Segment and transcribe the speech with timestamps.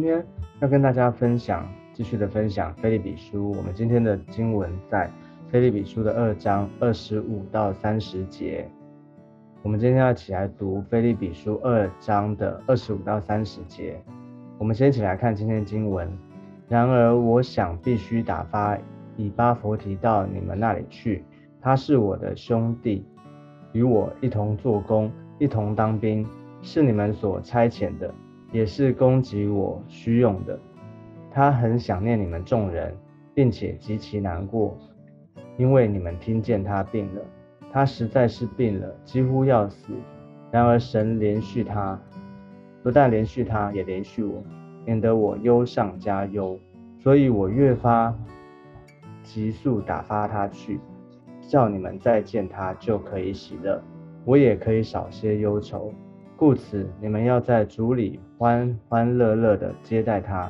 [0.00, 0.24] 今天
[0.60, 3.52] 要跟大家分享，继续的分享《菲利比书》。
[3.56, 5.08] 我们今天的经文在
[5.50, 8.70] 《菲利比书》的二章二十五到三十节。
[9.60, 14.00] 我们今天要起来读《菲利比书》二章的二十五到三十节。
[14.56, 16.08] 我们先一起来看今天经文。
[16.68, 18.78] 然而，我想必须打发
[19.16, 21.24] 以巴弗提到你们那里去，
[21.60, 23.04] 他是我的兄弟，
[23.72, 26.24] 与我一同做工，一同当兵，
[26.62, 28.14] 是你们所差遣的。
[28.50, 30.58] 也是供给我需用的。
[31.30, 32.96] 他很想念你们众人，
[33.34, 34.76] 并且极其难过，
[35.56, 37.22] 因为你们听见他病了。
[37.70, 39.92] 他实在是病了，几乎要死。
[40.50, 42.00] 然而神连续他，
[42.82, 44.42] 不但连续他，也连续我，
[44.86, 46.58] 免得我忧上加忧。
[46.98, 48.12] 所以我越发
[49.22, 50.80] 急速打发他去，
[51.42, 53.80] 叫你们再见他就可以喜乐，
[54.24, 55.92] 我也可以少些忧愁。
[56.38, 60.48] 故此，你们要在主里欢欢乐乐地接待他，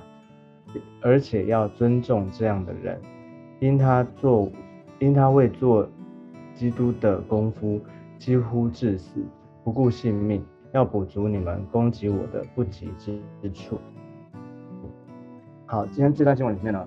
[1.01, 3.01] 而且要尊重这样的人，
[3.59, 4.53] 因他做，
[4.99, 5.89] 因他为做
[6.55, 7.81] 基督的功夫
[8.19, 9.25] 几乎致死，
[9.65, 13.79] 不顾性命，要补足你们攻击我的不及之之处。
[15.65, 16.87] 好，今天这段经文里面呢，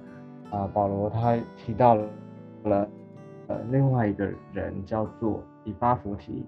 [0.51, 2.87] 啊，保罗他提到了
[3.47, 6.45] 呃另外一个人叫做以巴弗提。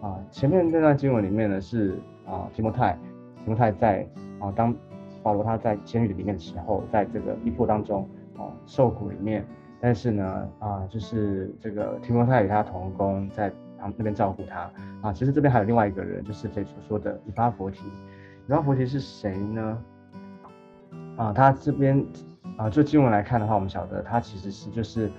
[0.00, 2.92] 啊，前面那段经文里面呢是啊提摩太，
[3.42, 4.06] 提摩太在
[4.38, 4.74] 啊当
[5.22, 8.06] 保罗他在监狱里面的时候，在这个逼迫当中
[8.36, 9.42] 啊受苦里面，
[9.80, 17.86] 但是呢啊就是这个提摩太与他同工在旁那边照顾他啊，其实这边还有另外一个人，就是这所说的以巴弗提，
[18.46, 19.82] 以巴弗提是谁呢？
[21.16, 22.04] 啊，他这边
[22.58, 25.10] 啊就经文来看的话，我们晓得他其实是就是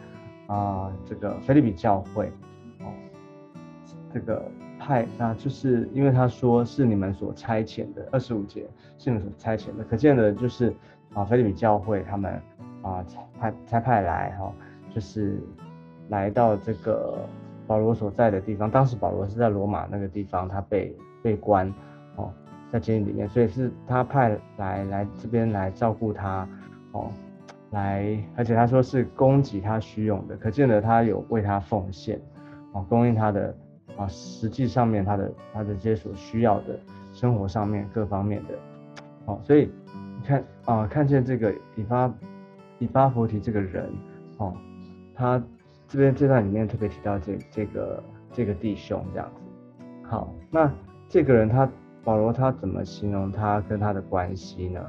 [0.45, 2.27] 啊这个菲利比教会
[2.81, 2.93] 哦
[4.13, 4.45] 这个。
[4.85, 8.67] 派，那就是因为他说是你们所差遣的二十五节
[8.99, 10.71] 是你们所差遣的，可见的就是
[11.15, 12.39] 啊，菲利比教会他们
[12.83, 13.03] 啊
[13.39, 14.53] 派差派来哈，
[14.93, 15.41] 就是
[16.09, 17.17] 来到这个
[17.65, 18.69] 保罗所在的地方。
[18.69, 21.67] 当时保罗是在罗马那个地方，他被被关
[22.15, 22.31] 哦，
[22.71, 26.47] 在监狱里面，所以是他派来来这边来照顾他
[26.91, 27.09] 哦，
[27.71, 32.21] 来，而且他说是供给他需用的，可见的他有为他奉献
[32.73, 33.55] 哦，供应他的。
[33.97, 36.79] 啊，实际上面他的他的这些所需要的
[37.13, 38.53] 生活上面各方面的，
[39.25, 39.71] 哦，所以
[40.19, 42.13] 你看啊，看见这个以巴
[42.79, 43.89] 以巴菩提这个人，
[44.37, 44.53] 哦，
[45.13, 45.41] 他
[45.87, 49.41] 这边这段里面特别提到这这个这个弟兄这样子，
[50.09, 50.69] 好，那
[51.07, 51.69] 这个人他
[52.03, 54.85] 保罗他怎么形容他跟他的关系呢？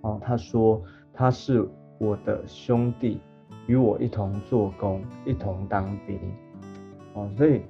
[0.00, 0.82] 哦，他说
[1.12, 3.20] 他是我的兄弟，
[3.66, 6.18] 与我一同做工，一同当兵。
[7.16, 7.62] 哦，所以，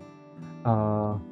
[0.65, 1.23] 啊，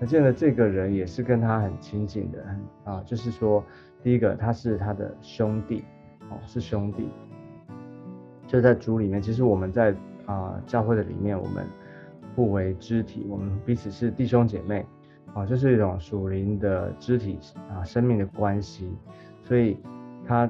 [0.00, 2.42] 可见的这个人也是跟他很亲近的，
[2.84, 3.62] 啊，就是说，
[4.02, 5.84] 第一个他是他的兄弟，
[6.30, 7.10] 哦，是兄弟，
[8.46, 9.20] 就在主里面。
[9.20, 11.66] 其实我们在啊教会的里面，我们
[12.34, 14.86] 互为肢体，我们彼此是弟兄姐妹，
[15.34, 18.96] 啊，就是一种属灵的肢体啊，生命的关系。
[19.42, 19.76] 所以
[20.26, 20.48] 他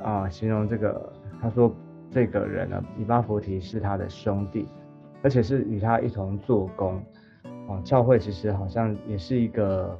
[0.00, 1.74] 啊形容这个，他说
[2.08, 4.68] 这个人呢，以巴弗提是他的兄弟。
[5.24, 7.02] 而且是与他一同做工，
[7.66, 9.98] 啊，教会其实好像也是一个，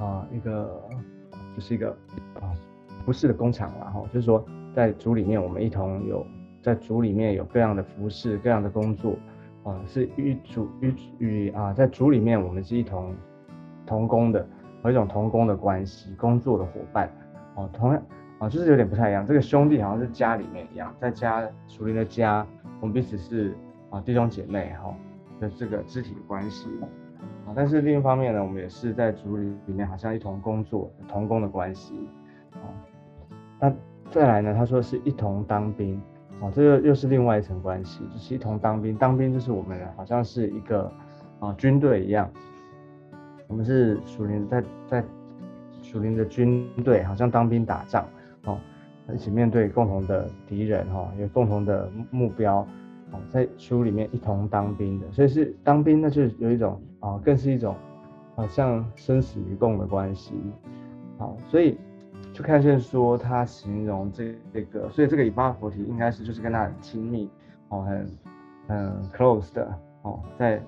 [0.00, 0.82] 啊，一个
[1.54, 1.96] 就是一个
[2.40, 2.50] 啊，
[3.06, 4.44] 服饰的工厂然后就是说
[4.74, 6.26] 在组里面我们一同有
[6.60, 9.16] 在组里面有各样的服饰、各样的工作，
[9.62, 13.14] 啊，是与组与与啊，在组里面我们是一同
[13.86, 14.44] 同工的，
[14.82, 17.08] 有一种同工的关系，工作的伙伴，
[17.54, 18.02] 哦，同样
[18.44, 22.46] 啊，就是有点不太一样，这个兄弟好像是家里面一样，在家属灵的家。
[22.80, 23.56] 我们彼此是
[23.88, 24.94] 啊弟兄姐妹哈
[25.40, 26.68] 的这个肢体关系
[27.46, 31.94] 啊，但是另一方面呢，我们也是在族里里面好像一同工作同工的关系
[32.52, 32.68] 啊。
[33.58, 33.72] 那
[34.10, 35.98] 再来呢，他说是一同当兵
[36.42, 38.94] 啊，这又又是另外一层关系，就是一同当兵。
[38.94, 40.92] 当兵就是我们好像是一个
[41.38, 42.30] 啊军队一样，
[43.48, 45.02] 我们是属灵在在
[45.80, 48.06] 属灵的军队，好像当兵打仗。
[49.12, 52.66] 一起面对共同的敌人哈，有共同的目标，
[53.10, 57.76] 哦，在书里面一同当兵的，所以是当兵，那就有一种啊，更是一种
[58.34, 60.32] 好像生死与共的关系，
[61.18, 61.76] 好，所以
[62.32, 67.28] 就看见说他形容这这个，所以这个以巴佛提应该是就是跟他很亲密
[67.68, 68.08] 哦，很
[68.66, 70.58] 很 close 的哦，在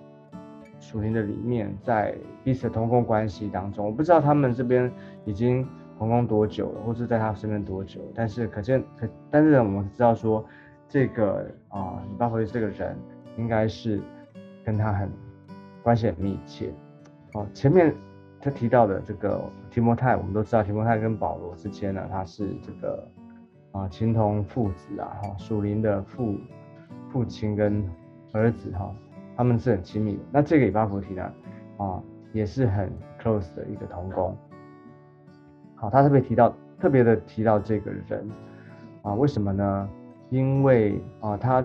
[0.78, 4.92] 属灵的里面，在彼此的同共关系当中，我不知道他们这边
[5.24, 5.66] 已经。
[5.98, 8.00] 同工多久了，或是在他身边多久？
[8.14, 10.44] 但是可见可，但是我们知道说，
[10.88, 12.96] 这个啊，以巴弗提这个人
[13.38, 14.00] 应该是
[14.64, 15.10] 跟他很
[15.82, 16.70] 关系很密切。
[17.32, 17.94] 哦，前面
[18.40, 19.40] 他提到的这个
[19.70, 23.08] 提摩太，我们都知道提摩太跟保罗之间呢，他是这个
[23.72, 26.36] 啊情同父子啊，哈属灵的父
[27.10, 27.82] 父亲跟
[28.32, 28.94] 儿子哈，
[29.34, 30.22] 他们是很亲密的。
[30.30, 31.32] 那这个以巴弗提呢，
[31.78, 32.02] 啊
[32.32, 32.92] 也是很
[33.22, 34.36] close 的一个同工。
[35.86, 38.28] 好，他特别提到特别的提到这个人
[39.02, 39.88] 啊，为什么呢？
[40.30, 41.64] 因为啊他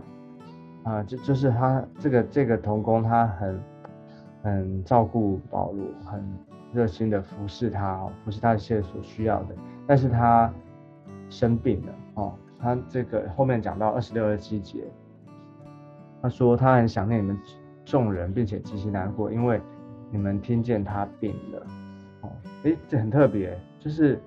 [0.83, 3.59] 啊就就是他这个这个童工他很
[4.43, 6.23] 很照顾保罗，很。
[6.73, 9.55] 热心的服侍他，服侍他一切所需要的。
[9.85, 10.49] 但是他
[11.29, 14.85] 生病了哦，他这个后面讲到二十六、二十七节，
[16.21, 17.37] 他说他很想念你们
[17.83, 19.59] 众人，并且极其难过，因为
[20.09, 21.67] 你们听见他病了
[22.21, 22.29] 哦。
[22.63, 24.17] 诶，这很特别，就是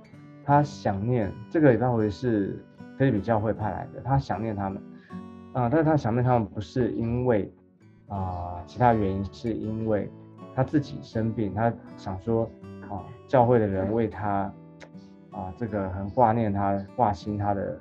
[0.44, 2.62] 他想念这个，礼拜回是
[2.98, 4.82] 菲利比教会派来的，他想念他们
[5.54, 7.50] 啊，但是他想念他们不是因为
[8.08, 10.10] 啊其他原因，是因为。
[10.56, 12.48] 他自己生病，他想说，
[12.82, 14.48] 啊，教会的人为他，
[15.32, 17.76] 啊，这个很挂念他、挂心他的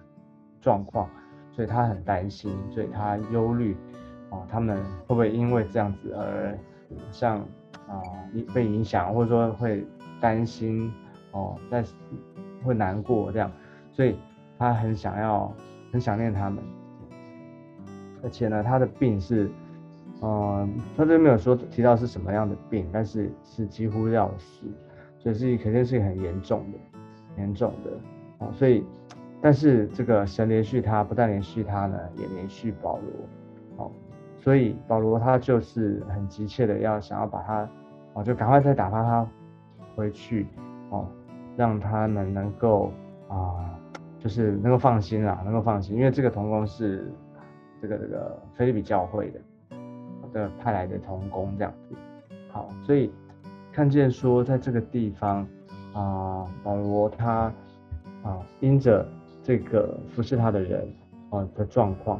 [0.59, 1.07] 状况，
[1.51, 3.77] 所以他很担心，所以他忧虑，
[4.31, 6.57] 啊，他们会不会因为这样子而
[7.11, 7.41] 像
[7.87, 8.01] 啊
[8.55, 9.85] 被影响，或者说会
[10.19, 10.91] 担心，
[11.33, 11.83] 哦，在
[12.63, 13.51] 会难过这样，
[13.91, 14.17] 所以
[14.57, 15.53] 他很想要、
[15.91, 16.63] 很想念他们，
[18.23, 19.51] 而且呢，他的病是。
[20.25, 24.65] 嗯，他这边没有说提到是什么样的病，但是是几乎要死，
[25.19, 26.77] 所以是肯定是很严重的，
[27.39, 27.91] 严重的
[28.37, 28.49] 哦。
[28.53, 28.85] 所以，
[29.41, 33.91] 但是这个神连续他，不但连续他呢，也连续保罗，哦，
[34.39, 37.69] 所以保罗他就是很急切的要想要把他，
[38.13, 39.27] 哦，就赶快再打发他
[39.93, 40.47] 回去，
[40.89, 41.05] 哦，
[41.55, 42.91] 让他们能够
[43.27, 43.77] 啊，
[44.19, 47.11] 就是能够放心啦，能够放心，因为这个童工是
[47.81, 49.39] 这个这个菲利比教会的。
[50.33, 51.95] 的派来的童工这样子，
[52.51, 53.11] 好，所以
[53.71, 55.47] 看见说在这个地方
[55.93, 57.53] 啊，保罗他
[58.23, 59.07] 啊因着
[59.43, 60.91] 这个服侍他的人
[61.29, 62.19] 啊的状况，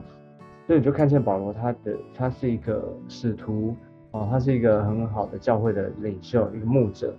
[0.68, 3.76] 所以你就看见保罗他的他是一个使徒
[4.12, 7.16] 啊，他是一个很好的教会的领袖，一个牧者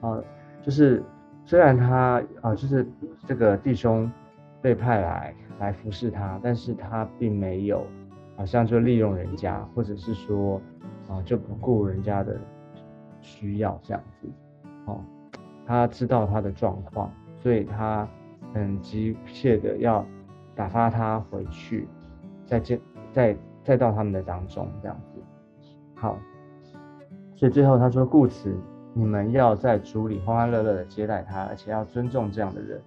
[0.00, 0.22] 啊，
[0.68, 1.02] 就是
[1.46, 2.86] 虽然他啊就是
[3.26, 4.10] 这个弟兄
[4.60, 7.86] 被派来来服侍他，但是他并没有。
[8.36, 10.60] 好像就利用人家，或者是说，
[11.08, 12.38] 啊，就不顾人家的
[13.20, 14.28] 需要这样子，
[14.84, 15.00] 哦，
[15.66, 17.10] 他知道他的状况，
[17.40, 18.06] 所以他
[18.54, 20.06] 很急切的要
[20.54, 21.88] 打发他回去，
[22.46, 22.78] 再见，
[23.10, 25.20] 再再到他们的当中这样子，
[25.96, 26.16] 好，
[27.34, 28.54] 所以最后他说，故此
[28.98, 32.80] 你们要在主里欢欢乐乐的接待他，而且要尊重这样的人，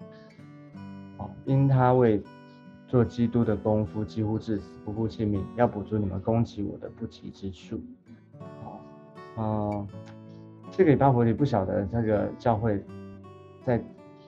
[1.17, 2.21] 哦，因他为。
[2.87, 7.79] 做基督的功夫，几乎至死，不顾性命，要补足你们攻击我的不及之处。
[8.61, 8.81] 好，
[9.37, 9.87] 嗯，
[10.71, 12.83] 这个巴伯里不晓得这个教会，
[13.63, 13.81] 在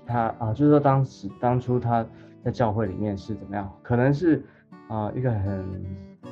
[0.05, 2.07] 他啊，就是说当时当初他
[2.41, 3.69] 在教会里面是怎么样？
[3.81, 4.41] 可能是
[4.87, 5.85] 啊一个很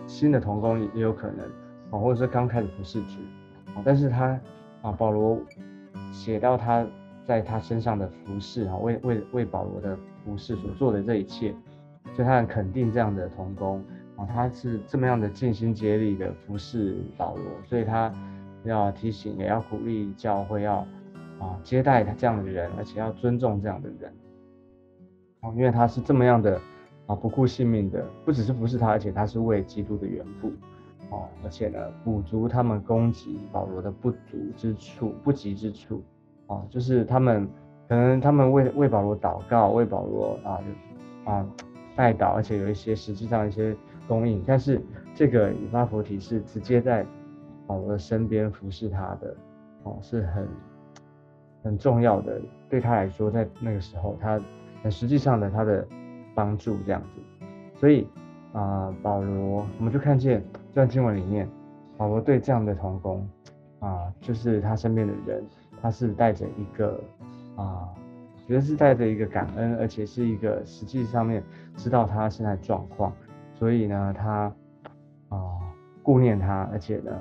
[0.07, 1.45] 新的童工也有可能
[1.89, 3.19] 啊，或者是刚开始服侍主，
[3.83, 4.39] 但是他
[4.81, 5.39] 啊保罗
[6.11, 6.85] 写到他
[7.25, 11.53] 在他身上的服饰啊，为为为保罗的服饰所做的这一切。
[12.13, 13.81] 所以他很肯定这样的童工
[14.17, 18.11] 啊，他是这么样的尽心竭力的服侍保罗，所以他
[18.63, 20.85] 要提醒，也要鼓励教会要
[21.39, 24.11] 啊接待他这样的人，而且要尊重这样的人
[25.41, 26.59] 哦，因为他是这么样的
[27.05, 30.51] 啊不顾性命的，不只是服侍他，而且他是为基督的缘故
[31.11, 36.03] 哦，而且呢补足他们攻击保罗的不足之处、不及之处
[36.47, 37.47] 啊，就是他们
[37.87, 40.59] 可能他们为为保罗祷告，为保罗啊
[41.25, 41.45] 啊。
[41.93, 43.75] 拜祷，而且有一些实际上一些
[44.07, 44.81] 供应，但是
[45.13, 47.05] 这个以巴佛提是直接在
[47.67, 49.35] 保罗的身边服侍他的，
[49.83, 50.47] 哦，是很
[51.61, 54.39] 很重要的，对他来说，在那个时候，他
[54.89, 55.85] 实际上的他的
[56.33, 57.19] 帮助这样子，
[57.75, 58.07] 所以
[58.53, 60.41] 啊，保罗，我们就看见
[60.71, 61.47] 这段经文里面，
[61.97, 63.27] 保罗对这样的同工
[63.79, 65.43] 啊，就是他身边的人，
[65.81, 66.99] 他是带着一个
[67.55, 67.89] 啊。
[68.47, 71.41] 觉得是带着一个感恩，而且是一个实际上面
[71.77, 73.13] 知道他现在状况，
[73.53, 74.51] 所以呢，他
[75.29, 75.37] 啊
[76.03, 77.11] 顾念他，而且呢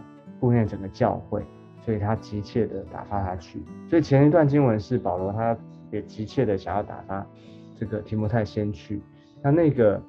[0.41, 1.45] 顾念整个教会，
[1.85, 3.63] 所以他急切的打发他去。
[3.89, 5.57] 所以前一段经文是保罗，他
[5.93, 7.25] 也急切的想要打发
[7.79, 9.01] 这个提摩太先去。
[9.41, 10.03] 那那个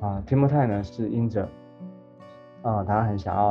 [0.00, 1.46] 啊提摩太呢，是因着
[2.62, 3.48] 啊他很想要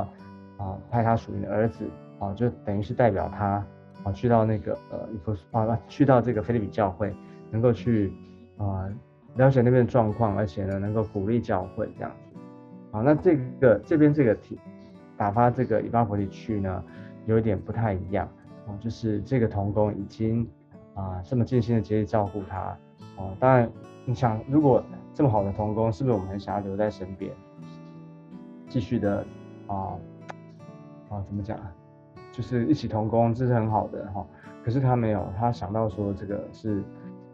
[0.58, 1.86] 啊派他属灵的儿子
[2.20, 3.66] 啊，就等于是代表他。
[4.04, 7.16] 啊，去到那个呃，伊弗啊，去到这个菲律宾教会，
[7.52, 8.12] 能够去
[8.58, 8.90] 啊
[9.36, 12.40] 了解那边的状况，而且呢，能够鼓励教会这样子。
[12.92, 14.60] 好，那这个这边这个题
[15.16, 16.84] 打发这个以巴弗利去呢，
[17.28, 18.28] 有一点不太一样
[18.66, 20.50] 啊，就是这个童工已经
[20.96, 23.70] 啊这么尽心的竭力照顾他，啊，当然
[24.04, 27.32] 你想，如果这么好的童工，是不是我们很想要留在身边，
[28.72, 29.26] 继续的
[29.68, 30.00] 啊
[31.10, 31.70] 啊怎么讲啊，
[32.32, 34.26] 就是一起同工，这是很好的哈。
[34.64, 36.82] 可是他没有，他想到说这个是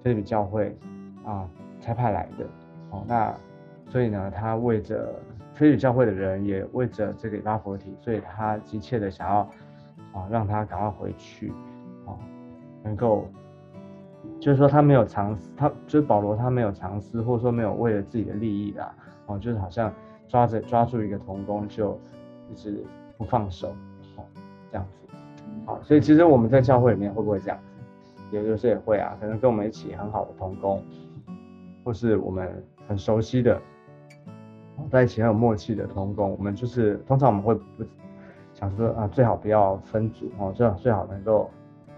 [0.01, 0.75] 菲律比教会
[1.23, 1.47] 啊
[1.79, 2.45] 差派来的，
[2.89, 3.31] 哦，那
[3.87, 5.13] 所以呢，他为着
[5.53, 9.37] 菲律教会的人，也为着这个拉佛体，所以他急切的想要
[10.13, 11.53] 啊让他赶快回去，
[12.07, 12.17] 啊，
[12.83, 13.27] 能够。
[14.41, 18.93] 就是说他没有尝试，他就是保罗，他没有尝试，或者说没有为了自己的利益啦，
[19.25, 19.91] 哦，就是好像
[20.27, 21.99] 抓着抓住一个童工就
[22.51, 22.83] 一直
[23.17, 23.69] 不放手，
[24.15, 24.23] 哦，
[24.71, 25.13] 这样子，
[25.65, 28.35] 好，所以其实我们在教会里面会不会这样子？
[28.35, 30.83] 有有时也会啊，可能跟我们一起很好的童工，
[31.83, 33.59] 或是我们很熟悉的，
[34.91, 37.85] 在一起很有默契的童工，我们就是通常我们会不
[38.53, 41.49] 想说啊，最好不要分组哦，最好最好能够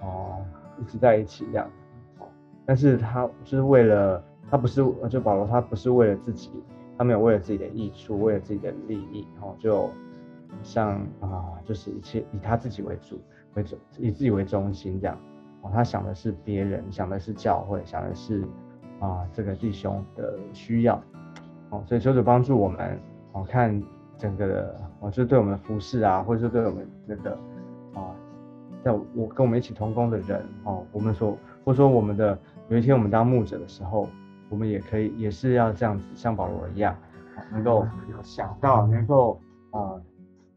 [0.01, 0.37] 哦
[0.79, 1.67] 一直在一起这样。
[2.65, 6.51] 但是他就是为了他不是就保罗他不是为了自己，
[6.99, 9.89] 他没有为了自己的益处，为了自己的利益，然后就
[10.61, 13.17] 像啊，就是一切以他自己为主
[13.53, 15.17] 为主，以自己为中心这样，
[15.61, 18.43] 哦，他想的是别人，想的是教会，想的是
[18.99, 21.01] 啊这个弟兄的需要，
[21.69, 22.99] 哦，所以求主帮助我们，
[23.31, 23.81] 哦，看
[24.17, 27.31] 整个的，哦，就是对我们的服饰啊，或者是对我们那个
[27.93, 28.13] 啊，
[28.83, 32.37] 在我跟我们一起同工的人，哦，我们所或者说我们的。
[32.67, 34.07] 有一天我们当牧者的时候，
[34.49, 36.95] 我们也可以，也是要这样子，像保罗一样，
[37.51, 37.87] 能够
[38.23, 39.39] 想到，能够
[39.71, 40.01] 啊，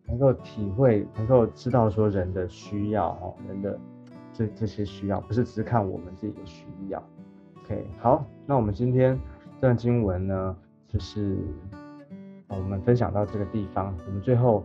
[0.06, 3.78] 能够体会，能够知道说人的需要哦，人的
[4.32, 7.02] 这这些需要，不是只是看我们自己的需要。
[7.64, 9.18] OK，好，那我们今天
[9.54, 10.56] 这段经文呢，
[10.88, 11.38] 就是
[12.48, 14.64] 我们分享到这个地方，我们最后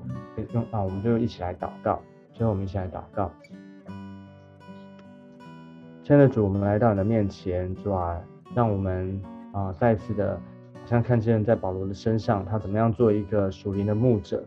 [0.53, 2.01] 用啊，我们就一起来祷告，
[2.33, 3.31] 最后我们一起来祷告。
[6.03, 8.17] 亲爱的主，我们来到你的面前，主啊，
[8.55, 10.35] 让我们啊再次的，
[10.73, 14.43] 好像看见在保罗的身上，他怎么样做一个属灵的牧者，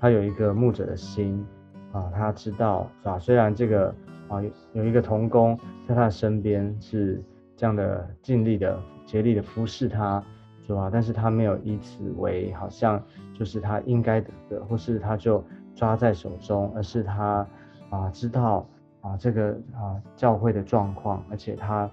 [0.00, 1.46] 他有一个牧者的心
[1.92, 3.18] 啊，他知道是吧？
[3.18, 3.94] 虽然这个
[4.28, 7.22] 啊有一个童工在他的身边是
[7.56, 10.22] 这样的尽力的竭力的服侍他，
[10.66, 10.90] 是吧？
[10.92, 13.02] 但是他没有以此为好像
[13.34, 15.42] 就是他应该得的，或是他就
[15.74, 17.46] 抓在手中，而是他
[17.90, 18.66] 啊知道。
[19.02, 21.88] 啊，这个啊教会的状况，而且他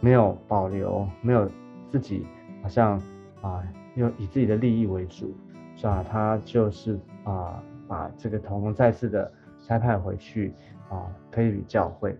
[0.00, 1.50] 没有保留，没有
[1.90, 2.26] 自己
[2.62, 3.00] 好像
[3.40, 3.62] 啊，
[3.94, 5.34] 又以自己的利益为主，
[5.76, 6.04] 是吧？
[6.08, 9.30] 他就是啊，把这个同工再次的
[9.60, 10.52] 差派回去
[10.88, 12.16] 啊，推理教会。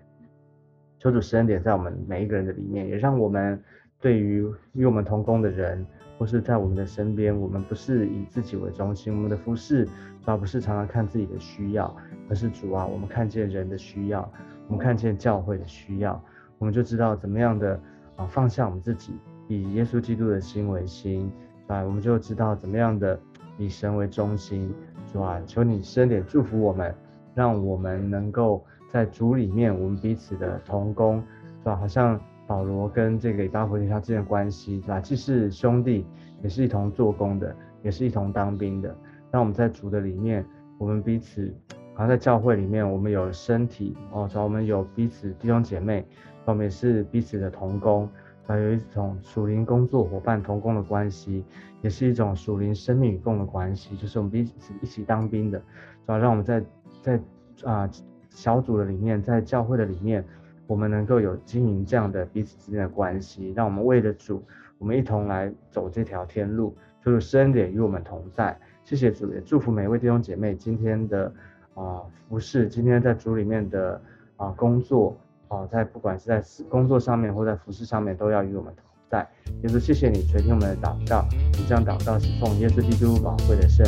[0.98, 3.60] 求主时恩点在我们每一个人的里面，也让我们
[4.00, 5.84] 对于与我们同工的人，
[6.16, 9.90] 或是在我们的身边，我们不是以自己为中心，我们的服饰主
[10.26, 11.92] 要不是常常看自己的需要。
[12.28, 14.32] 而是主啊，我们看见人的需要，
[14.68, 16.22] 我们看见教会的需要，
[16.62, 17.74] 我们就知道怎么样的
[18.14, 21.28] 啊放下我们自己，以耶稣基督的心为心，
[21.66, 23.18] 啊，我们就知道怎么样的
[23.58, 24.72] 以神为中心，
[25.12, 26.94] 主啊，求你深点祝福我们，
[27.34, 31.20] 让我们能够在主里面，我们彼此的同工，
[31.58, 31.74] 是吧？
[31.74, 35.00] 好像保罗跟这个以巴弗提他之间的关系，是吧？
[35.00, 36.06] 既是兄弟，
[36.44, 37.52] 也是一同做工的，
[37.82, 38.96] 也是一同当兵的，
[39.32, 40.46] 让我们在主的里面，
[40.78, 41.52] 我们彼此。
[41.94, 46.02] 好像在教会里面，我们有身体哦，主要我们有彼此弟兄姐妹，
[46.44, 48.08] 我们也是彼此的同工，
[48.46, 51.44] 啊，有一种属灵工作伙伴同工的关系，
[51.80, 55.58] 也是一种属灵生命与共的关系，就是我们彼此一起当兵的，
[56.04, 56.64] 主要让我们在
[57.00, 57.20] 在
[57.64, 57.88] 啊
[58.30, 60.24] 小组的里面，在教会的里面，
[60.66, 64.42] 我们能够有经营这样的彼此之间的关系，让我们为了主，
[64.78, 68.58] 我们一同来走这条天路，就是深点与我们同在。
[68.84, 71.32] 谢谢主，也祝福每一位弟兄姐妹今天的。
[71.74, 73.98] 啊，服饰今天在主里面的
[74.36, 75.16] 啊工作
[75.52, 79.28] 哦，在不管是在工作上面或在服饰上面，都要与我们同在。
[79.62, 83.86] 耶稣，谢谢你垂听我们的祷告，你这样祷告是奉耶稣基督宝贵的圣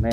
[0.00, 0.10] 名，